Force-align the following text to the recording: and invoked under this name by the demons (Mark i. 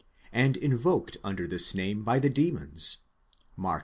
and 0.31 0.57
invoked 0.57 1.17
under 1.23 1.45
this 1.45 1.75
name 1.75 2.03
by 2.03 2.17
the 2.17 2.27
demons 2.29 2.97
(Mark 3.55 3.77
i. 3.79 3.79